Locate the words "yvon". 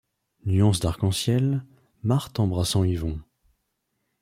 2.83-3.21